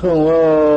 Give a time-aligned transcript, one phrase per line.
[0.00, 0.69] 청어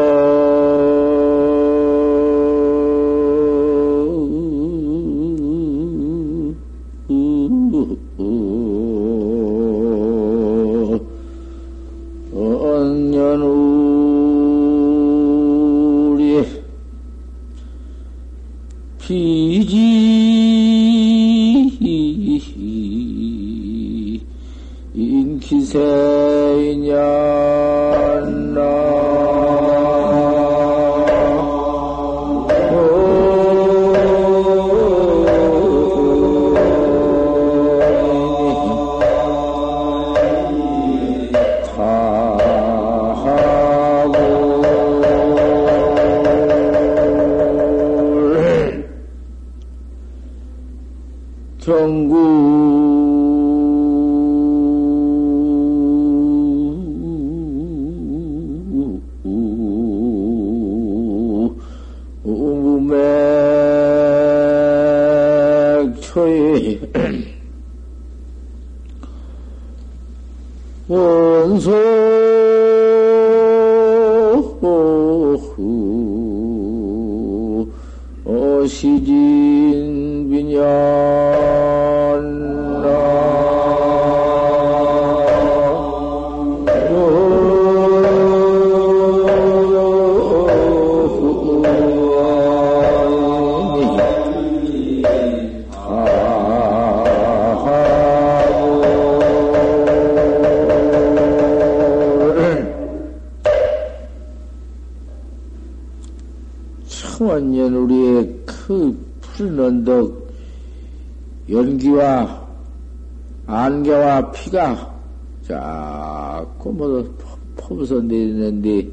[114.31, 114.93] 피가
[115.41, 117.17] 자꾸 뭐
[117.57, 118.89] 퍼부서 내리는데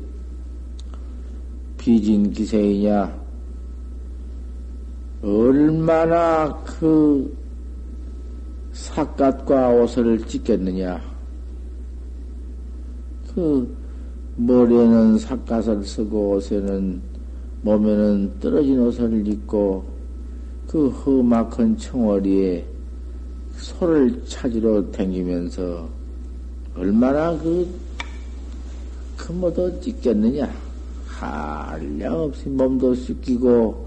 [1.78, 3.20] 비진 기세이냐?
[5.22, 7.36] 얼마나 그
[8.72, 11.00] 삿갓과 옷을 찢겠느냐?
[13.34, 13.76] 그
[14.36, 17.00] 머리에는 삿갓을 쓰고 옷에는
[17.62, 19.84] 몸에는 떨어진 옷을 입고
[20.66, 22.69] 그 험악한 청어리에
[23.60, 25.88] 소를 찾으러 다니면서
[26.74, 27.68] 얼마나 그,
[29.16, 30.50] 그 뭐도 찢겼느냐.
[31.06, 33.86] 한량 없이 몸도 씻기고,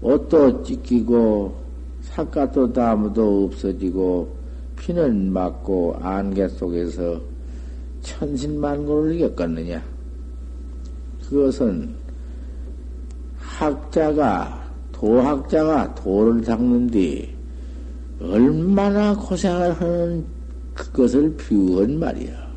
[0.00, 1.56] 옷도 찢기고,
[2.02, 4.36] 삿갓도 다무도 없어지고,
[4.76, 7.20] 피는 맞고, 안개 속에서
[8.02, 9.82] 천신만고를 겪었느냐.
[11.28, 11.94] 그것은
[13.38, 17.41] 학자가, 도학자가 도를 닦는 뒤,
[18.22, 20.24] 얼마나 고생을 하는
[20.74, 22.52] 그것을 비유한 말이야.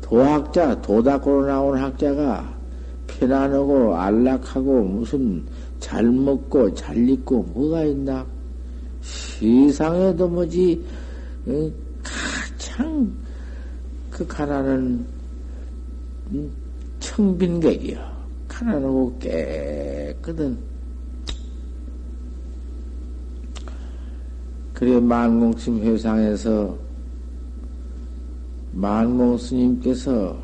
[0.00, 2.56] 도학자, 도닦으로 나온 학자가
[3.06, 5.44] 편안하고 안락하고 무슨
[5.80, 8.26] 잘 먹고 잘 입고 뭐가 있나?
[9.00, 10.84] 세상에도 뭐지,
[12.02, 13.12] 가장
[14.10, 15.04] 그 가난한
[17.00, 18.16] 청빈객이야.
[18.48, 20.58] 가난하고 깨끗한
[24.76, 26.76] 그래 만공심 회상에서
[28.72, 30.36] 만공 스님께서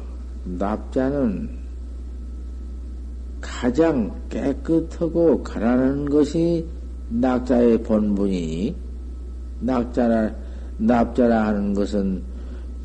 [0.58, 1.50] 납자는
[3.42, 6.66] 가장 깨끗하고 가난한 것이
[7.10, 8.74] 낙자의 본분이니
[9.60, 10.34] 낙자라
[10.78, 12.22] 납자라 하는 것은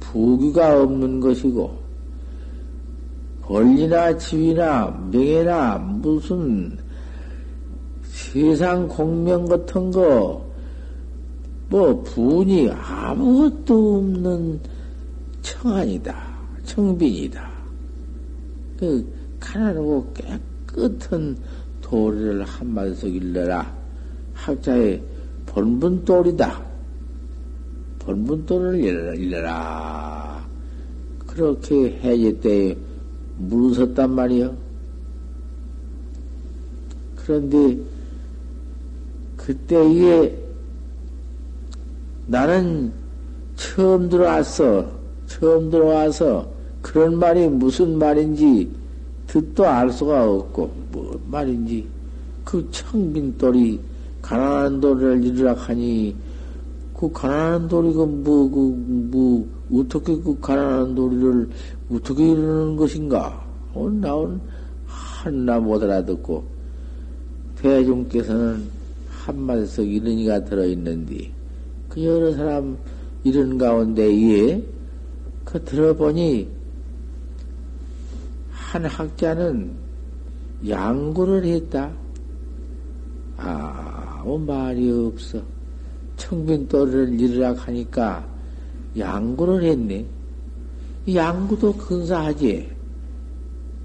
[0.01, 1.77] 부귀가 없는 것이고
[3.43, 6.77] 권리나 지위나 명예나 무슨
[8.03, 10.46] 세상 공명 같은 거
[11.69, 14.59] 뭐, 분이 아무것도 없는
[15.41, 16.37] 청안이다.
[16.63, 17.51] 청빈이다.
[18.79, 21.37] 그, 가난하고 깨끗한
[21.81, 23.75] 도리를 한마디씩 일러라.
[24.33, 25.01] 학자의
[25.45, 26.65] 본분도리다.
[27.99, 28.79] 본분도를
[29.17, 30.47] 일러라.
[31.25, 32.77] 그렇게 해제 때에
[33.37, 34.55] 물었단 말이요.
[37.15, 37.77] 그런데
[39.35, 40.46] 그때에
[42.27, 42.91] 나는
[43.55, 44.85] 처음 들어왔어.
[45.27, 46.47] 처음 들어와서
[46.81, 48.69] 그런 말이 무슨 말인지
[49.27, 51.87] 듣도 알 수가 없고, 뭐 말인지.
[52.43, 53.79] 그 청빈돌이
[54.21, 56.15] 가난한 돌을 이르라 하니,
[56.93, 58.59] 그 가난한 돌이가 뭐, 그,
[59.11, 61.49] 뭐, 어떻게 그 가난한 돌이를
[61.91, 63.45] 어떻게 이르는 것인가?
[63.73, 64.41] 오늘 나온
[64.85, 66.43] 하나 못 알아듣고,
[67.61, 68.63] 대중께서는
[69.09, 71.36] 한마디씩 이른이가 들어있는데,
[71.97, 72.77] 그 여러 사람
[73.23, 74.61] 이런 가운데 에
[75.43, 76.47] 그 들어보니
[78.51, 79.71] 한 학자는
[80.67, 81.89] 양구를 했다.
[83.37, 85.41] 아무 말이 없어.
[86.17, 88.27] 청빈도를 이르라 하니까
[88.97, 90.05] 양구를 했네.
[91.15, 92.69] 양구도 근사하지.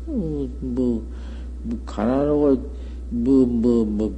[0.09, 1.07] 어, 뭐,
[1.63, 2.71] 뭐, 가난하고,
[3.11, 4.15] 뭐, 뭐, 뭐,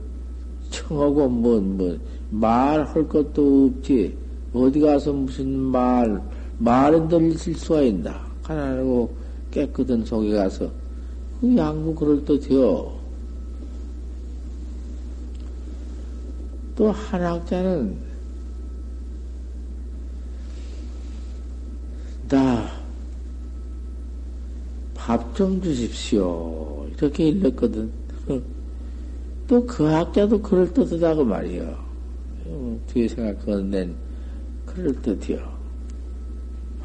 [0.70, 1.98] 청하고, 뭐, 뭐,
[2.40, 4.16] 말할 것도 없지.
[4.52, 6.22] 어디 가서 무슨 말,
[6.58, 8.24] 말은 들릴 수가 있나.
[8.42, 9.14] 가난하고
[9.50, 10.70] 깨끗한 속에 가서.
[11.40, 12.92] 그 양구 그럴 듯해요.
[16.76, 17.96] 또 한학자는
[22.28, 22.74] 나
[25.06, 26.86] 밥 좀 주십시오.
[26.96, 27.90] 이렇게 일렀거든.
[29.46, 31.83] 또 그 학자도 그럴 듯하다고 말이요.
[32.46, 33.94] 어, 뒤에 생각하는
[34.66, 35.52] 그럴 듯해요.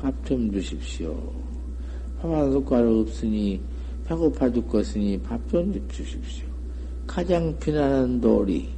[0.01, 1.15] 밥 좀 주십시오.
[2.21, 3.61] 밥 한 숟가락 없으니
[4.05, 6.47] 배고파 죽겠으니 밥 좀 주십시오.
[7.05, 8.69] 가장 피나는 도리,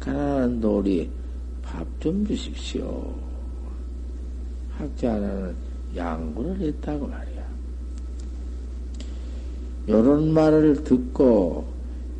[0.00, 1.10] 가난한 도리
[1.62, 3.12] 밥 좀 주십시오.
[4.76, 5.54] 학자는
[5.96, 7.48] 양구를 했다고 말이야.
[9.88, 11.66] 요런 말을 듣고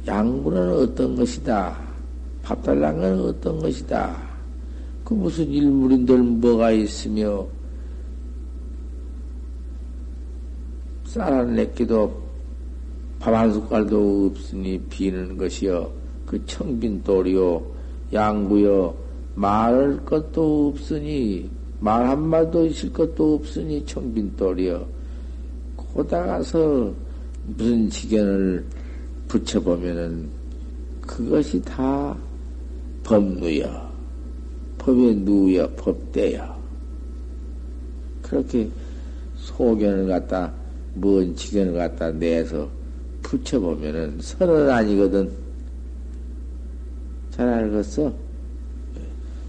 [0.06, 1.87] 양구는 어떤 것이다.
[2.48, 4.16] 밥 달란 건 어떤 것이다.
[5.04, 7.46] 그 무슨 일물인들 뭐가 있으며
[11.04, 12.22] 쌀한 내끼도
[13.18, 15.92] 밥 한 숟갈도 없으니 비는 것이여
[16.24, 17.66] 그 청빈 돌이요
[18.14, 18.94] 양구여
[19.34, 21.50] 말할 것도 없으니
[21.80, 24.86] 말 한마디도 있을 것도 없으니 청빈 돌이여
[25.76, 26.94] 고다 가서
[27.44, 28.64] 무슨 지견을
[29.28, 30.30] 붙여보면은
[31.02, 32.16] 그것이 다
[33.08, 33.90] 법누여
[34.76, 36.58] 법의 누여 법대여
[38.20, 38.68] 그렇게
[39.36, 40.52] 소견을 갖다
[40.92, 42.68] 먼 지견을 갖다 내서
[43.22, 45.30] 붙여보면은 선은 아니거든.
[47.30, 48.12] 잘 알겠어?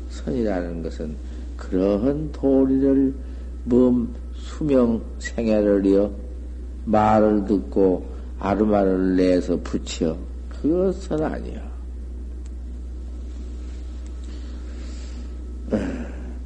[0.10, 1.18] 선이라는 것은
[1.58, 3.14] 그러한 도리를
[3.66, 6.10] 몸 수명 생애를이어
[6.86, 8.08] 말을 듣고
[8.40, 10.18] 아르마를 내서 붙여
[10.62, 11.69] 그것은 아니야.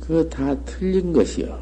[0.05, 1.57] 그거 다 틀린 것이요.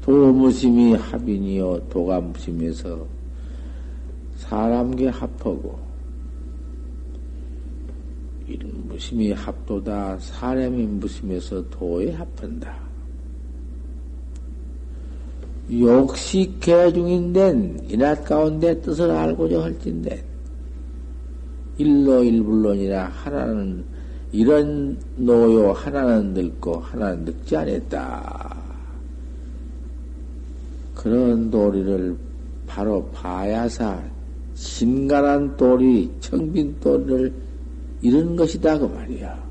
[0.00, 3.04] 도무심이 합인이요 도감무심에서
[4.36, 5.76] 사람께 합하고
[8.46, 12.74] 이런 무심이 합도다 사람이 무심해서 도에 합한다.
[15.70, 20.24] 욕시 개중인된 이낮 가운데 뜻을 알고자 할진데
[21.76, 23.84] 일로 일불론이라 하나는
[24.32, 28.56] 이런 노요 하나는 늙고 하나는 늙지 않았다.
[30.94, 32.16] 그런 도리를
[32.66, 34.02] 바로 봐야사
[34.54, 37.45] 신간한 도리, 청빈 도리를
[38.02, 39.46] 이런 것이다 그 말이야.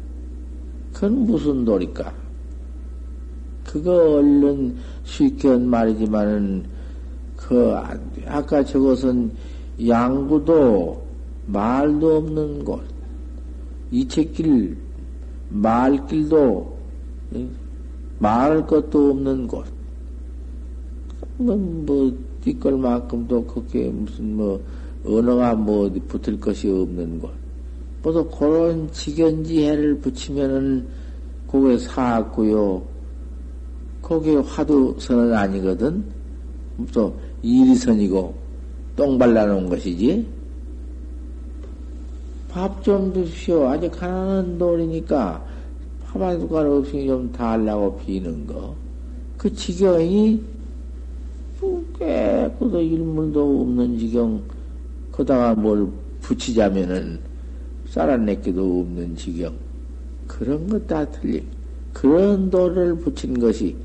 [0.93, 2.13] 그건 무슨 도리까?
[3.65, 6.65] 그거 얼른 쉽게 한 말이지만은
[7.35, 7.75] 그
[8.25, 9.31] 아까 저것은
[9.85, 11.05] 양구도
[11.47, 12.81] 말도 없는 곳,
[13.91, 14.77] 이책길
[15.49, 16.77] 말길도
[18.19, 19.65] 말할 것도 없는 곳,
[21.37, 24.61] 뭐, 뭐, 띠걸만큼도 그게 무슨 뭐,
[25.05, 27.44] 언어가 뭐 붙을 것이 없는 곳.
[28.05, 30.87] 뭐또 그런 직연지해를 붙이면은
[31.49, 32.83] 그게 사악고요.
[34.03, 36.03] 거기에 화두선은 아니거든.
[36.93, 38.35] 또 이리선이고
[38.95, 40.27] 똥 발라놓은 것이지.
[42.49, 43.67] 밥 좀 드시오.
[43.67, 45.43] 아직 가난한 돌이니까
[46.05, 48.75] 밥 한 숟가락 없으니 좀 달라고 비는 거.
[49.35, 50.41] 그 지경이
[51.97, 54.41] 깨끗도 일물도 없는 지경,
[55.11, 55.87] 거다가 뭘
[56.21, 57.19] 붙이자면은
[57.89, 59.53] 쌀안내기도 없는 지경.
[60.27, 61.43] 그런 것 다 틀림.
[61.93, 63.75] 그런 도를 붙인 것이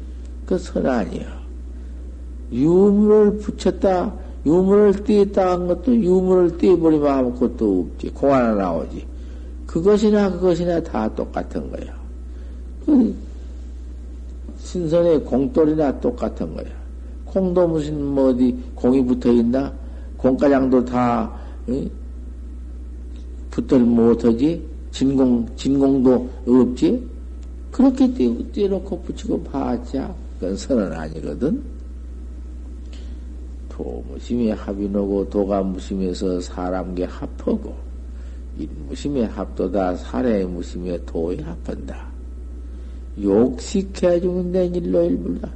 [0.47, 1.41] 그 선 아니야.
[2.53, 4.13] 유물을 붙였다,
[4.45, 8.11] 유물을 띄었다 한 것도 유물을 띄어버리면 아무것도 없지.
[8.11, 9.07] 공 하나 나오지.
[9.67, 11.95] 그것이나 그것이나 다 똑같은 거야.
[12.85, 13.15] 그
[14.59, 16.67] 신선의 공돌이나 똑같은 거야.
[17.27, 19.73] 콩도 무슨 뭐 어디 공이 붙어 있나?
[20.17, 21.31] 공가장도 다
[21.69, 21.89] 응?
[23.51, 24.65] 붙들 못하지?
[24.91, 27.09] 진공 진공도 없지?
[27.71, 31.63] 그렇게 띄고 띄놓고 붙이고 봤자 그건 선은 아니거든.
[33.69, 37.75] 도무심에 합이 나고 도가 무심해서 사람께 합하고
[38.59, 42.09] 인무심에 합도다 사례 무심에 도에 합한다.
[43.21, 45.51] 욕식해 주는 데 일로 일불다.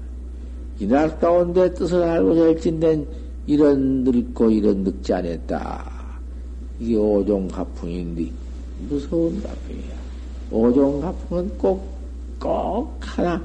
[0.78, 3.06] 이날 가운데 뜻을 알고 절진된
[3.46, 5.93] 이런 늙고 이런 늙지 않았다.
[6.78, 8.30] 이게 오종 가풍인데
[8.88, 9.94] 무서운 가풍이야.
[10.50, 11.88] 오종 가풍은 꼭,
[12.40, 13.44] 꼭 하나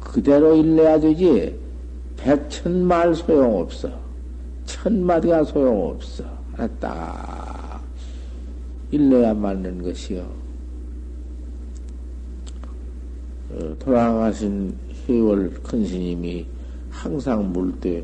[0.00, 1.58] 그대로 일러야 되지.
[2.16, 3.90] 백천말 소용없어.
[4.66, 6.24] 천마디가 소용없어.
[6.52, 7.82] 하나 딱
[8.90, 10.26] 일러야 맞는 것이요.
[13.50, 14.74] 어, 돌아가신
[15.08, 16.46] 해월 큰 스님이
[16.90, 18.02] 항상 물때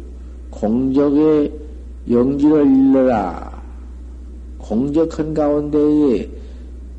[0.51, 1.53] 공적의
[2.11, 3.60] 영지를 일러라.
[4.71, 6.31] 공적한 가운데에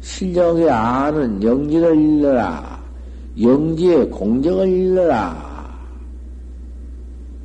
[0.02, 2.84] 실력에 아는 영지를 일러라.
[3.42, 5.80] 영지의 공적을 일러라.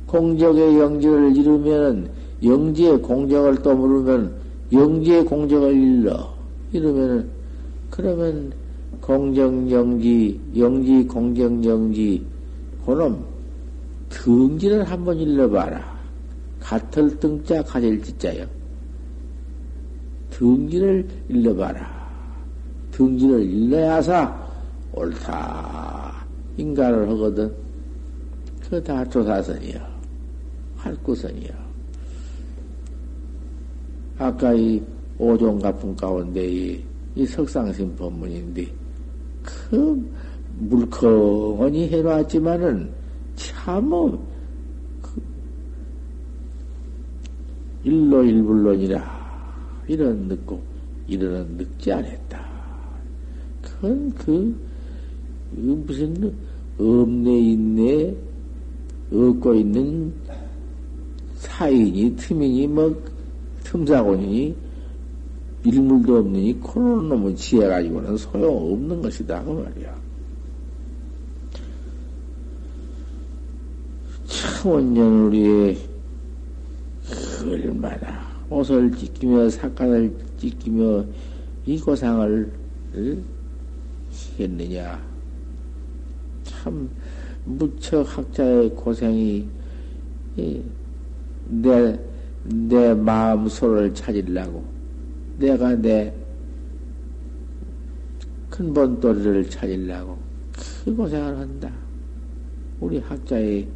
[0.05, 2.09] 공적의 영지를 이루면
[2.43, 4.35] 영지의 공적을 또 물으면
[4.73, 6.33] 영지의 공적을 일러.
[6.73, 7.29] 이러면은
[7.89, 8.51] 그러면
[8.99, 12.25] 공정 영지 영지 공정 영지
[12.85, 13.23] 그놈
[14.09, 15.97] 등지를 한번 일러봐라.
[16.59, 18.56] 같을 등자 가질 지자요.
[20.37, 22.07] 등지를 일러봐라.
[22.91, 24.47] 등지를 일러야사
[24.93, 26.25] 옳다.
[26.57, 27.51] 인가를 하거든.
[28.61, 29.79] 그거 다 조사선이요.
[30.77, 31.49] 할구선이요.
[34.19, 34.81] 아까 이
[35.17, 36.83] 오종가품 가운데 이,
[37.15, 38.67] 이 석상신 법문인데,
[39.43, 40.11] 그
[40.59, 42.91] 물컹하니 해놨지만은
[43.35, 43.89] 참,
[45.01, 45.21] 그
[47.83, 49.16] 일로 일불론이라.
[49.87, 50.61] 이런 늦고,
[51.07, 52.45] 이런 늦지 않았다.
[53.61, 54.55] 그건 그,
[55.55, 56.33] 그 무슨,
[56.77, 58.15] 없네, 있네,
[59.11, 60.13] 얻고 있는
[61.35, 63.03] 사인이, 틈이니, 뭐,
[63.63, 64.55] 틈사고니,
[65.63, 69.43] 일물도 없느니, 코로나 놈을 지어가지고는 소용 없는 것이다.
[69.43, 69.97] 그 말이야.
[74.27, 75.77] 참원년 우리의
[77.45, 81.05] 얼마나 옷을 찢기며 사간을 찢기며
[81.65, 82.51] 이 고상을
[84.39, 85.01] 했느냐.
[86.43, 86.89] 참
[87.43, 89.47] 무척 학자의 고생이
[91.49, 91.99] 내,
[92.43, 94.63] 내 마음 소를 찾으려고
[95.37, 96.13] 내가 내
[98.49, 100.17] 근본도리를 찾으려고
[100.83, 101.71] 그 고생을 한다.
[102.79, 103.67] 우리 학자의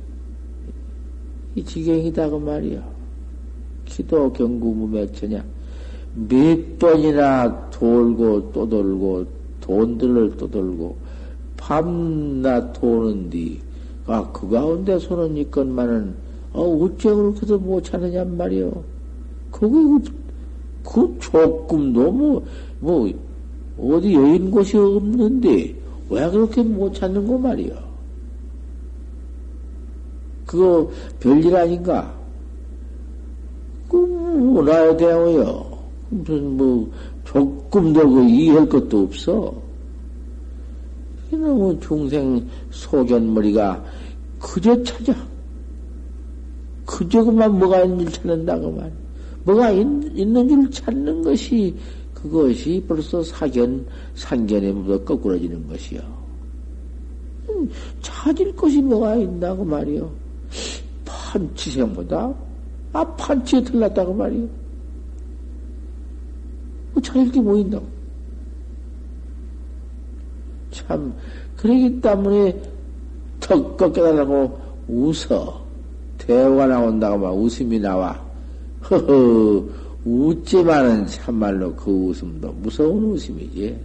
[1.55, 3.00] 이 지경이다 그 말이야.
[3.91, 5.43] 기도 경구 무맥처냐.
[6.29, 9.25] 몇 번이나 돌고 또 돌고
[9.61, 10.95] 돈들을 또 돌고
[11.57, 13.59] 밤낮 도는디
[14.07, 16.15] 아, 그 가운데 손은 있건만은
[16.53, 18.83] 어, 어째 그렇게도 못 찾느냐 말이요.
[19.51, 20.01] 거기 그,
[20.83, 22.45] 그 조금도 뭐,
[22.79, 23.09] 뭐,
[23.79, 25.75] 어디 여인 곳이 없는데
[26.09, 27.73] 왜 그렇게 못 찾는 거 말이요.
[30.45, 32.20] 그거 별일 아닌가?
[34.61, 35.77] 그, 뭐라야 되어요.
[36.09, 36.91] 무슨 뭐,
[37.25, 39.53] 조금 더그 이해할 것도 없어.
[41.31, 43.83] 이놈의 중생 소견머리가
[44.39, 45.15] 그저 찾아.
[46.85, 48.91] 그저 그만 뭐가 있는 줄 찾는다고 말.
[49.45, 51.75] 뭐가 있, 있는 줄 찾는 것이
[52.13, 56.01] 그것이 벌써 사견, 상견에 묻어 거꾸러지는 것이요.
[57.49, 57.69] 음,
[58.01, 60.11] 찾을 것이 뭐가 있다고 말이요.
[61.05, 62.33] 판치생보다
[62.93, 64.47] 아 판치에 틀렸다고 말이요.
[66.93, 67.81] 뭐 찾을 게 뭐.
[70.71, 71.13] 참,
[71.57, 72.61] 그러기 때문에
[73.39, 75.61] 턱 꺾여달라고 웃어.
[76.17, 78.19] 대화가 나온다고 막 웃음이 나와.
[78.89, 79.65] 허허,
[80.05, 83.79] 웃지만은 참말로 그 웃음도 무서운 웃음이지.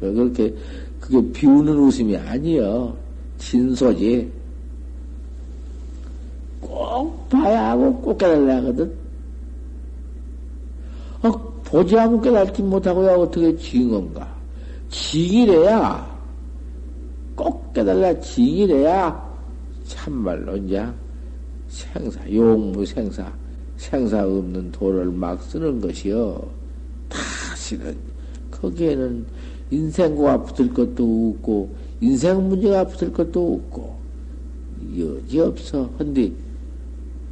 [0.00, 0.54] 왜 그렇게,
[0.98, 2.96] 그게 비우는 웃음이 아니여.
[3.38, 4.30] 진소지.
[6.70, 8.94] 꼭 봐야 하고 꼭 깨달아야 하거든.
[11.22, 11.30] 어,
[11.64, 14.32] 보지 않고 깨달지 못하고야 어떻게 지은 건가?
[14.88, 16.18] 징이래야,
[17.34, 19.30] 꼭 깨달라 징이래야,
[19.84, 20.86] 참말로 이제
[21.68, 23.30] 생사, 용무 생사,
[23.76, 26.40] 생사 없는 도를 막 쓰는 것이요.
[27.08, 27.96] 다시는,
[28.50, 29.26] 거기에는
[29.70, 33.96] 인생과 붙을 것도 없고, 인생 문제가 붙을 것도 없고,
[34.98, 35.90] 여지없어.
[35.98, 36.32] 근데,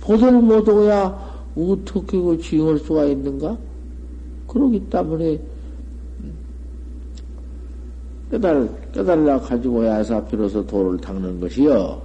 [0.08, 3.58] 보들 못하고야 어떻게 그 징할 수가 있는가?
[4.46, 5.38] 그러기 때문에,
[8.30, 12.00] 깨달, 깨달라 가지고 야 사 비로소 도를 닦는 것이요.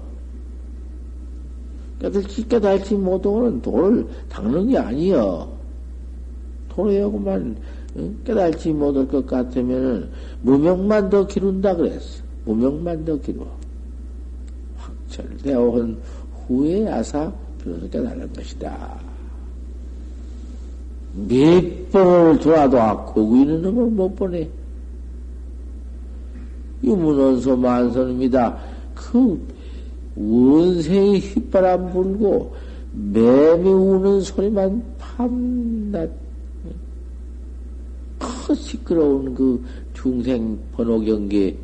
[2.01, 5.47] 깨달지, 깨달지 못하고는 돌을 닦는 게 아니여.
[6.67, 7.55] 돌에요구만
[8.25, 10.09] 깨달지 못할 것 같으면은
[10.41, 12.21] 무명만 더 기룬다 그랬어.
[12.43, 13.17] 무명만 더.
[14.75, 15.97] 확철되어 온
[16.47, 17.31] 후에 야사
[17.63, 18.99] 비로소 깨달는 것이다.
[21.27, 24.47] 몇 번을 돌아도 고구 있는 놈을 못 보내.
[26.83, 28.57] 유문원소 만선입니다.
[28.93, 29.47] 그
[30.15, 32.53] 원생이 휘바람 불고
[32.91, 36.11] 매미 우는 소리만 밤낮
[38.19, 41.55] 그 시끄러운 그 중생 번호 경계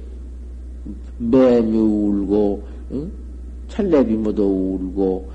[1.18, 2.64] 매미 울고
[2.94, 3.12] 응?
[3.68, 5.30] 찰레비 모두 울고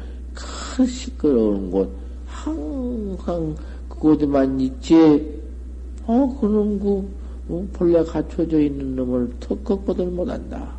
[0.75, 1.89] 그 시끄러운 곳
[2.27, 3.55] 항상
[3.89, 5.41] 그곳에만 있지
[6.05, 7.09] 어 그놈 그
[7.49, 10.75] 어, 본래 갖춰져 있는 놈을 턱턱보들 못한다.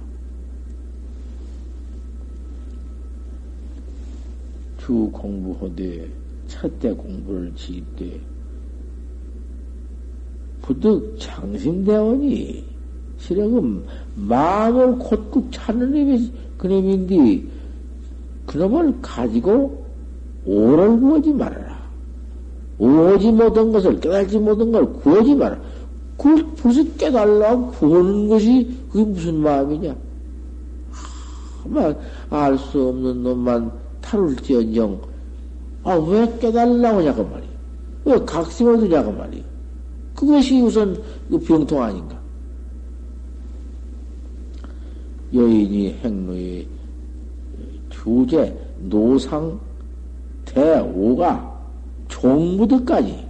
[4.79, 6.09] 주 공부하되
[6.47, 8.19] 첫째 공부를 지을 때
[10.61, 12.65] 부득 장심대원이
[13.17, 13.85] 실력은
[14.15, 17.47] 마음을 곧고 찾는 놈이 그놈인데
[18.45, 19.84] 그놈을 가지고
[20.45, 21.75] 오를 구하지 말아라.
[22.77, 25.61] 오지 못한 것을 깨달지 못한 걸 구하지 말아라.
[26.17, 29.95] 그걸 벌써 깨달라고 구하는 것이 그게 무슨 마음이냐?
[32.29, 33.71] 알수 없는 놈만
[34.01, 35.01] 타를지언정
[35.83, 37.49] 아, 왜 깨달라고 하냐고 말이야.
[38.05, 39.43] 왜 각심을 두냐고 말이야.
[40.15, 40.99] 그것이 우선
[41.29, 42.19] 그 병통 아닌가.
[45.33, 46.67] 여인이 행로의
[47.89, 49.59] 주제, 노상,
[50.55, 51.53] 대오가
[52.07, 53.25] 종무드까지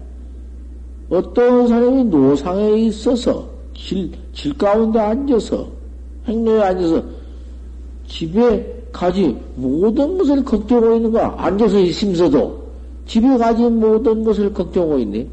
[1.10, 5.68] 어떤 사람이 노상에 있어서 길, 길 가운데 앉아서
[6.28, 7.04] 행로에 앉아서
[8.08, 11.34] 집에 가지 모든 것을 걱정하고 있는 거야.
[11.38, 12.64] 앉아서 있으면서도
[13.08, 15.28] 집에 가지 모든 것을 걱정하고 있네.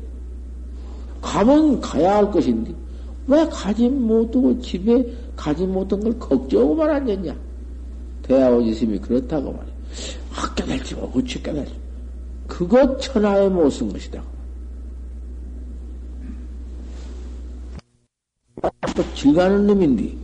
[1.21, 2.75] 가면 가야 할 것인데
[3.29, 7.37] 왜 가지 못하고 집에 가지 못한 걸 걱정하고만 앉았냐?
[8.23, 9.73] 대아오지심이 그렇다고 말이야.
[10.35, 11.82] 아, 깨달지 뭐, 어찌 깨달지.
[12.53, 13.01] 그것
[13.49, 14.23] 못쓴 것이다.
[18.95, 20.15] 또 질 가는 놈인데,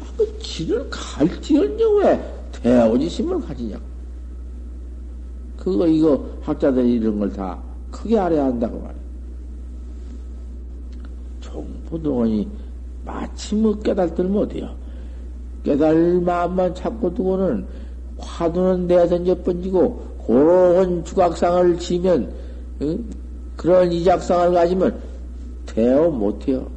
[0.00, 3.84] 아, 그 질을 갈지언정 왜 대아오지심을 가지냐고.
[5.56, 7.62] 그거, 이거, 학자들이 이런 걸 다
[7.92, 9.00] 크게 알아야 한다고 말이야.
[11.40, 12.48] 종부동원이
[13.04, 14.74] 마침 뭐 깨달들 못해요.
[15.62, 17.66] 깨달을 마음만 찾고 두고는
[18.18, 22.32] 화두는 내던져 번지고 고로운 주각상을 지면
[22.82, 23.04] 응?
[23.56, 24.96] 그런 이작상을 가지면
[25.66, 26.68] 대어 못해요.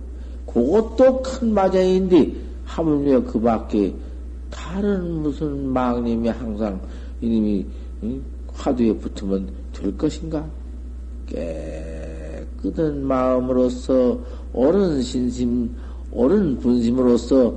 [0.47, 2.33] 그것도 큰 마장인데
[2.65, 3.93] 하물며 그 밖에
[4.49, 6.81] 다른 무슨 망님이 항상
[7.21, 7.63] 이님이
[8.01, 8.21] 응?
[8.51, 10.43] 화두에 붙으면 될 것인가?
[11.27, 14.17] 깨끗한 마음으로서
[14.51, 15.69] 옳은 신심,
[16.11, 17.53] 옳은 분심으로서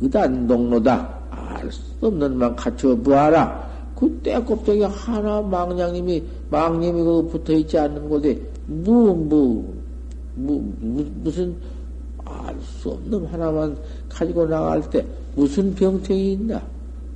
[0.00, 1.20] 의단동로다.
[1.30, 3.69] 알 수 없는 만 갖춰 보아라.
[4.00, 9.74] 그때 껍데기 하나 망냥님이, 망님이 그 붙어 있지 않는 곳에, 뭐, 뭐,
[10.34, 10.72] 뭐,
[11.22, 11.54] 무슨,
[12.24, 13.76] 알 수 없는 하나만
[14.08, 16.62] 가지고 나갈 때 무슨 병탱이 있나?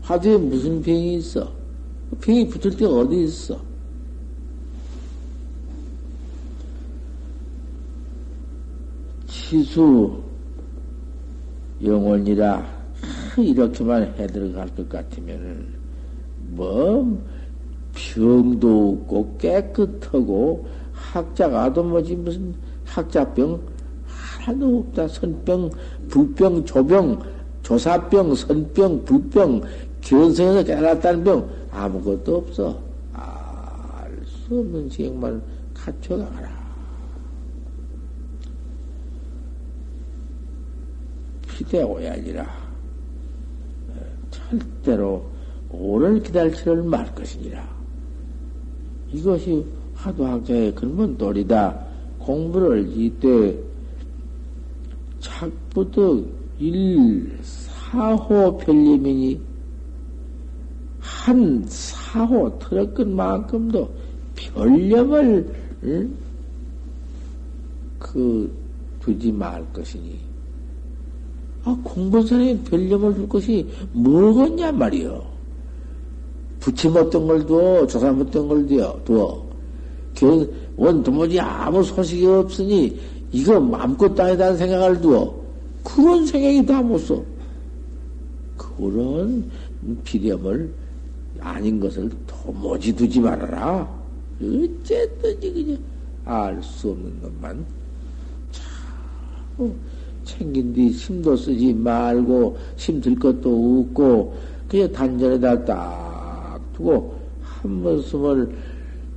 [0.02, 1.50] 화두에 무슨 병이 있어?
[2.20, 3.58] 병이 붙을 때 어디 있어?
[9.26, 10.22] 치수
[11.82, 12.74] 영원이라
[13.38, 15.73] 이렇게만 해 들어갈 것 같으면은
[16.54, 17.22] 뭐
[17.94, 23.60] 병도 없고 깨끗하고 학자가도 뭐지 무슨 학자병?
[24.06, 25.08] 하나도 없다.
[25.08, 25.70] 선병
[26.08, 27.22] 불병 조병
[27.62, 29.62] 조사병 선병 불병
[30.00, 31.48] 견성에서 깨달았다는 병.
[31.70, 32.78] 아무것도 없어.
[33.14, 36.54] 알 수 없는 지경만 갖춰가라.
[41.56, 42.46] 기대어야 아니라.
[44.30, 45.24] 절대로
[45.80, 47.66] 오를 기다리지를 말 것이니라.
[49.12, 51.87] 이것이 하도학자의 근본돌이다.
[52.18, 53.56] 공부를 이때
[55.20, 59.40] 착부득 일 사호 별림이니
[61.00, 63.88] 한 사호 틀어끈 만큼도
[64.34, 66.14] 별념을 응?
[67.98, 68.52] 그
[69.00, 70.18] 두지 말 것이니
[71.64, 75.33] 아, 사람이 별념을 줄 것이 뭐겠냐 말이요.
[76.64, 79.44] 부침 어떤 걸 두어, 조삼 어떤 걸 두어, 두어.
[80.77, 82.98] 원 도무지 아무 소식이 없으니
[83.33, 85.35] 이거 아무것도 아니다는 생각을 두어.
[85.85, 87.22] 그런 생각이 다 못 써.
[88.57, 89.44] 그런
[90.05, 90.72] 비념을
[91.40, 93.87] 아닌 것을 도무지 두지 말아라.
[94.40, 95.79] 어쨌든지 그냥
[96.24, 97.66] 알 수 없는 것만
[98.50, 99.74] 참
[100.24, 104.35] 챙긴 뒤 힘도 쓰지 말고 힘들 것도 없고
[104.66, 106.13] 그냥 단전에다 딱
[106.74, 108.54] 두고 한번 숨을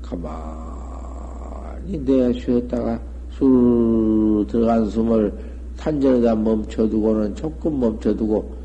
[0.01, 2.99] 가만히 내어 쉬었다가
[3.31, 5.31] 술 들어간 숨을
[5.77, 8.57] 탄전에다 멈춰두고는 조금 멈춰두고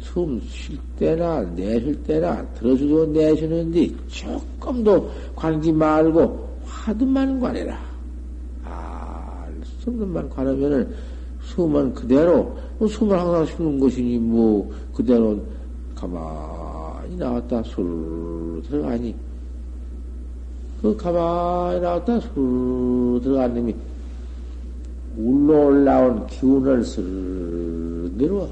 [0.00, 7.76] 숨 쉴 때나 내쉴 때나 들어주고 내쉬는데 조금도 관기 말고 화두만 관해라.
[8.62, 9.46] 아,
[9.80, 10.94] 숨만 관하면은
[11.42, 15.40] 숨은 그대로 뭐 숨을 항상 쉬는 것이니 뭐 그대로
[17.04, 19.14] 가만히 나왔다 술 들어가니
[20.80, 23.74] 그 가만히 나왔다 술 놈이
[25.16, 28.48] 울러 올라온 기운을 슬 내려와.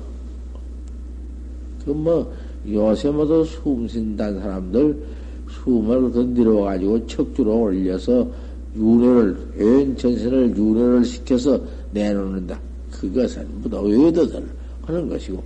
[1.84, 2.32] 그 뭐,
[2.70, 5.04] 요새 모두 숨 쉰다는 사람들
[5.50, 8.28] 숨을 건드려 가지고 척주로 올려서
[8.76, 11.60] 윤회를, 현 전선을 윤회를 시켜서
[11.90, 12.60] 내놓는다.
[12.92, 14.46] 그것은 무다 외도들
[14.82, 15.42] 하는 것이고,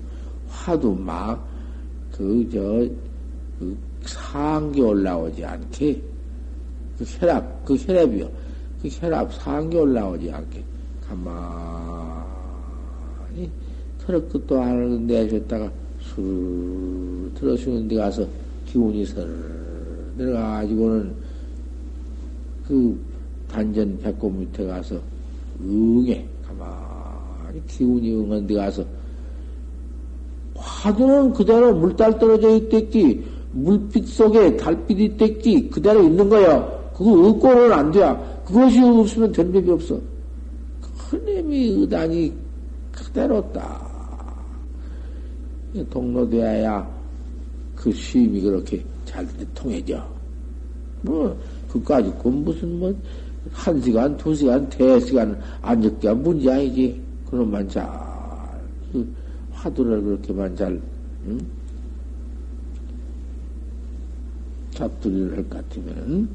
[0.49, 1.56] 화도 막,
[2.17, 2.89] 그, 저,
[3.59, 6.03] 그 상기 올라오지 않게,
[6.99, 8.31] 그 혈압, 그 혈압이요.
[8.83, 10.65] 그 혈압 상기 올라오지 않게,
[11.09, 12.27] 가만히
[13.99, 18.27] 털을 끝도 안 내줬다가 술 들어주는 데 가서
[18.67, 19.29] 기운이 설
[20.17, 21.15] 내려가가지고는
[22.67, 22.99] 그
[23.49, 25.01] 단전 배꼽 밑에 가서
[25.61, 28.85] 응해 가만히 기운이 응한 데 가서
[30.67, 37.93] 화두는 그대로 물달 떨어져 있댔기 물빛 속에 달빛이 있댔기 그대로 있는 거야 그거 없고는 안
[37.93, 38.01] 돼.
[38.47, 40.01] 그것이 없으면 된 법이 없어.
[41.11, 42.33] 큰님이 의단이
[42.91, 43.87] 그대로 딱
[45.91, 46.89] 동로되어야
[47.75, 50.03] 그 시임이 그렇게 잘 통해져.
[51.03, 51.37] 뭐,
[51.69, 52.95] 그까지 그 무슨 뭐,
[53.53, 57.01] 한 시간, 두 시간, 대 시간 앉을게 문제 아니지.
[57.29, 57.87] 그놈만 잘,
[58.91, 59.07] 그
[59.67, 60.81] 화두를 그렇게만 잘,
[61.27, 61.39] 응?
[64.71, 66.29] 잡두리를 할 것 같으면은,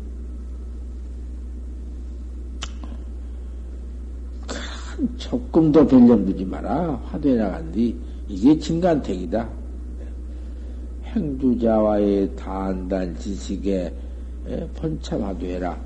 [5.17, 6.91] 조금도 변령 두지 마라.
[7.05, 7.95] 화두에 나간뒤
[8.27, 9.49] 이게 진간택이다.
[11.05, 13.93] 행주자와의 단단 지식에
[14.75, 15.79] 번참화두해라.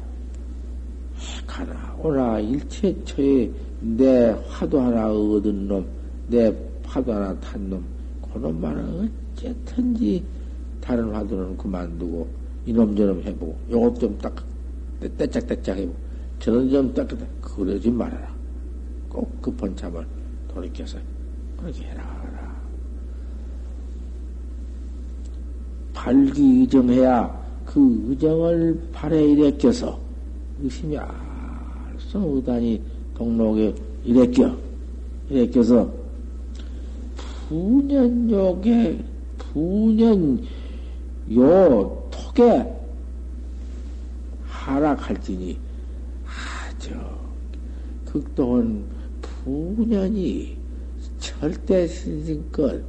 [1.47, 5.85] 가나 오나 일체처에 내 화두 하나 얻은 놈,
[6.27, 6.53] 내
[6.95, 7.83] 화두 하나 탄 놈,
[8.31, 10.23] 그놈만은 어쨌든지
[10.79, 12.25] 다른 화두는 그만두고
[12.65, 14.33] 이놈 저놈 해보고 요것 좀 딱
[15.17, 15.97] 떼짝떼짝 해보고
[16.39, 17.09] 저런 좀 딱
[17.41, 18.33] 그러지 말아라.
[19.09, 20.05] 꼭 급한 참을
[20.53, 20.97] 돌이켜서
[21.57, 22.15] 그렇게 해라.
[25.93, 29.99] 발기 의정해야 그 의정을 발에 일으켜서
[30.61, 32.81] 의심이 알수 의단이
[33.15, 33.73] 동록에
[34.05, 34.55] 일으켜
[35.29, 36.04] 일으켜서
[37.47, 39.03] 부년욕에
[39.37, 40.43] 부년
[41.33, 42.65] 요 톡에
[44.47, 45.57] 하락할지니
[46.25, 46.91] 아주
[48.05, 48.83] 극동은
[49.21, 50.57] 부년이
[51.19, 52.83] 절대 신신껏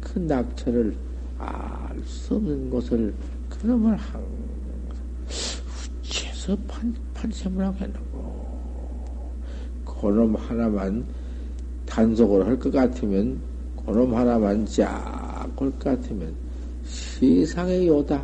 [0.00, 0.96] 큰 낙처를
[1.38, 3.12] 알 수 없는 것을
[3.50, 4.22] 그놈을 항상
[6.02, 8.48] 우체서 판, 판sem을 하고 했는고.
[9.84, 11.04] 그놈 하나만
[11.86, 13.40] 단속을 할 것 같으면
[13.88, 16.34] 그놈 하나만 쫙 올 것 같으면
[16.84, 18.22] 세상의 요다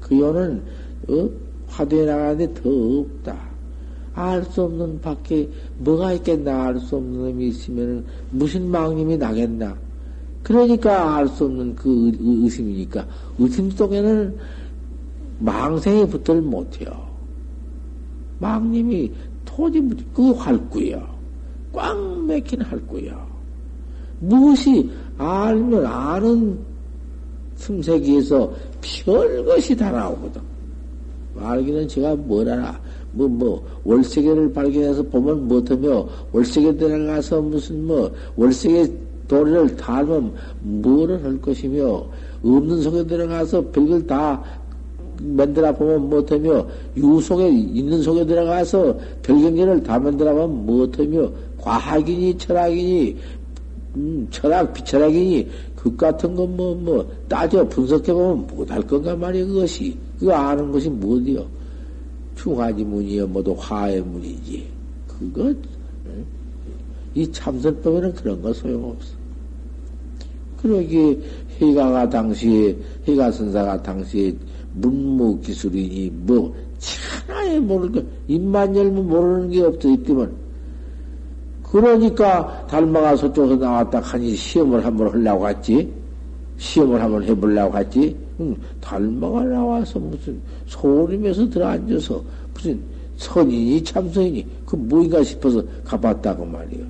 [0.00, 0.62] 그 요는
[1.08, 1.28] 어?
[1.66, 3.54] 화두에 나가는데 더 없다
[4.14, 9.76] 알 수 없는 밖에 뭐가 있겠나 알 수 없는 놈이 있으면 무슨 망님이 나겠나.
[10.44, 13.06] 그러니까 알 수 없는 그 의심이니까
[13.38, 14.36] 의심 속에는
[15.40, 17.08] 망생이 붙들 못해요.
[18.38, 19.10] 망님이
[19.44, 19.82] 토지
[20.14, 21.02] 그 활구요.
[21.72, 23.33] 꽉 막힌 활구요.
[24.28, 26.58] 무엇이 알면 아는
[27.56, 28.50] 틈새기에서
[29.04, 30.40] 별것이 다 나오거든.
[31.34, 32.78] 말기는 제가 뭘 알아.
[33.12, 38.92] 뭐, 뭐, 월세계를 발견해서 보면 못하며, 월세계 들어가서 무슨 뭐, 월세계
[39.28, 42.04] 도리를 달면 뭐를 할 것이며,
[42.42, 44.42] 없는 속에 들어가서 별걸 다
[45.22, 53.16] 만들어 보면 못하며, 유 속에, 있는 속에 들어가서 별경계를 다 만들어 보면 못하며, 과학이니, 철학이니,
[53.96, 59.96] 음, 철학, 비철학이니, 그 같은 건 뭐, 뭐, 따져 분석해보면 못할 건가 말이야, 그것이.
[60.18, 61.46] 그거 아는 것이 뭐디요?
[62.36, 64.66] 중화지 문이여 모두 화의 문이지.
[65.06, 65.56] 그것,
[67.14, 69.14] 이 참선법에는 그런 거 소용없어.
[70.60, 71.16] 그러기에
[71.60, 72.76] 해가가 당시에,
[73.06, 74.34] 해가 선사가 당시에
[74.72, 80.43] 문무 기술이니, 뭐, 천하에 모르는 게, 입만 열면 모르는 게 없어, 있더만.
[81.74, 85.92] 그러니까, 달마가 서쪽에서 나왔다 하니 시험을 한번 하려고 했지.
[86.56, 88.16] 시험을 한번 해보려고 했지.
[88.38, 92.22] 응, 달마가 나와서 무슨 소림에서 들어앉아서
[92.54, 92.80] 무슨
[93.16, 96.84] 선인이 참선이니 그 뭐인가 싶어서 가봤다고 말이요.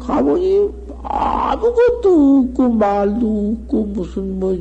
[0.00, 0.68] 가보니
[1.04, 4.58] 아무것도 없고 말도 없고 무슨 뭐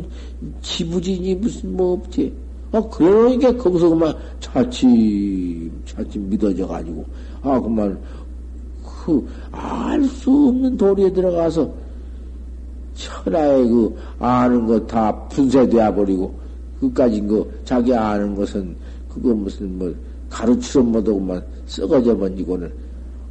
[0.62, 2.32] 지부진이 무슨 뭐 없지.
[2.74, 7.04] 아 그러니까 거기서 그만 차츰 차츰 믿어져 가지고
[7.42, 8.00] 아 그만
[9.02, 11.74] 그 알 수 없는 도리에 들어가서
[12.94, 16.34] 천하의 그 아는 것 다 분쇄되어 버리고
[16.80, 18.76] 그까진 거 자기 아는 것은
[19.10, 19.94] 그거 무슨 뭐
[20.30, 22.72] 가르치러 못하고만 썩어져 버리고는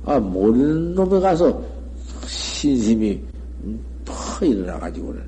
[0.04, 1.62] 아 모르는 놈에 가서
[2.26, 3.20] 신심이
[4.04, 5.22] 더 일어나 가지고는.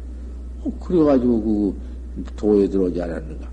[0.65, 1.77] 어, 그래가지고 그
[2.37, 3.49] 도에 들어오지 않았는가.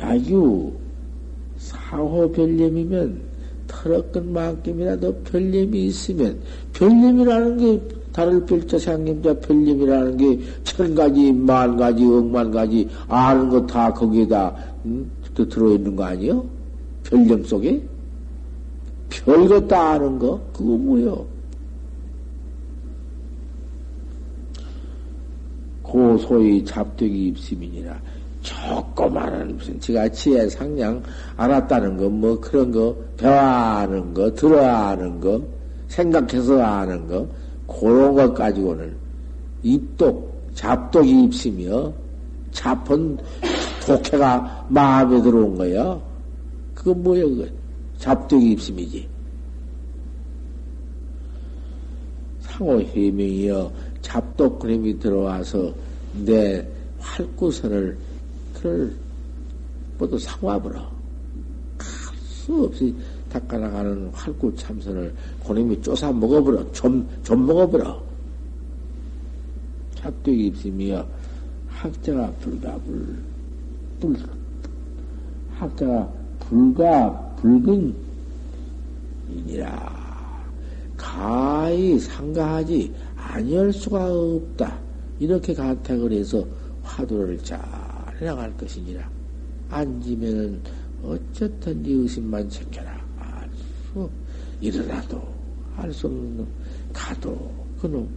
[0.00, 0.72] 야유
[1.72, 3.20] 사호 별념이면
[3.66, 6.38] 털어끈 만큼이라도 별념이 있으면
[6.74, 7.80] 별념이라는 게
[8.12, 14.54] 달을 별자 상님자 별념이라는 게 천 가지, 만 가지, 억만 가지 아는 거 다 거기에다
[14.84, 16.44] 음, 또 들어있는 거 아니요?
[17.04, 17.80] 별념 속에
[19.10, 21.26] 별거 다 아는 거 그거 뭐요?
[25.82, 28.00] 고소의 잡되기 입심이니라.
[28.42, 31.02] 조그마한 무슨 지가 지혜 상냥
[31.36, 35.40] 알았다는 거, 뭐 그런 거, 배워하는 거, 들어하는 거,
[35.88, 37.26] 생각해서 아는 거,
[37.66, 38.94] 그런 것 가지고는
[39.62, 41.94] 입독, 잡독이 입심이요.
[42.50, 43.16] 잡은
[43.86, 46.02] 독해가 마음에 들어온 거요.
[46.74, 47.46] 그거 뭐야, 그거?
[47.98, 49.08] 잡독이 입심이지.
[52.40, 53.72] 상호 해명이요.
[54.02, 55.72] 잡독 그림이 들어와서
[56.24, 56.66] 내
[56.98, 57.96] 활구선을
[58.62, 58.96] 그를
[59.98, 60.88] 모두 상화버려.
[61.78, 62.94] 할수 없이
[63.28, 66.70] 닦아나가는 활구 참선을 고님이 쪼사 먹어버려.
[66.72, 68.00] 좀, 좀 먹어버려.
[69.96, 71.06] 잡되기 입심이여.
[71.68, 73.18] 학자가 불가불,
[74.00, 74.16] 불,
[75.54, 77.94] 학자가 불가, 붉은
[79.28, 80.02] 이니라.
[80.96, 84.78] 가히 상가하지 아니할 수가 없다.
[85.18, 86.44] 이렇게 간택을 해서
[86.82, 87.60] 화두를 잘
[88.22, 89.10] 해나갈 것이니라.
[89.68, 90.62] 앉으면은
[91.02, 93.02] 어쨌든지 의심만 챙겨라.
[93.18, 93.50] 알
[93.92, 94.08] 수,
[94.60, 95.20] 일어나도
[95.76, 96.46] 알 수 없는
[96.92, 98.08] 가도 그놈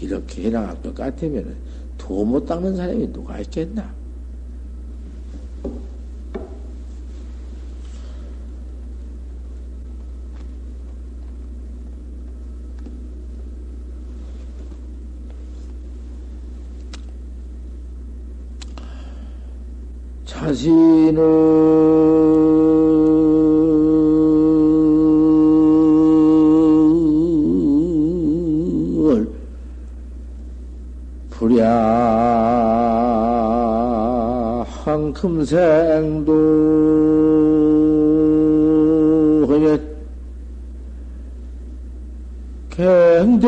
[0.00, 1.56] 이렇게 해나갈 것 같으면은
[1.98, 3.92] 도 못 닦는 사람이 누가 있겠나?
[20.58, 20.74] 자신을
[31.30, 31.68] 불야
[34.84, 36.32] 한 금생도
[39.48, 39.96] 하면
[42.70, 43.46] 갱대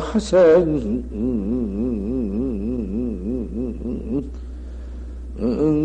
[0.00, 1.04] 하생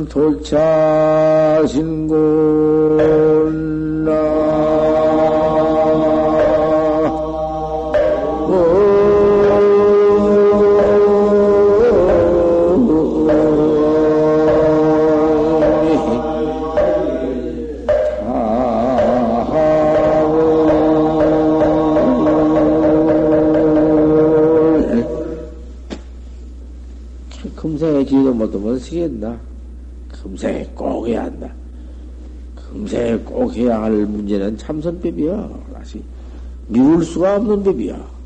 [0.09, 0.69] 돌차신골나
[28.09, 29.39] 금생에 지도 못하면 쓰겠나?
[30.09, 31.51] 금생에 꼭 해야 한다.
[32.55, 35.49] 금생에 꼭 해야 할 문제는 참선법이야.
[35.73, 36.01] 다시
[36.67, 38.18] 미룰 수가 없는 법이야.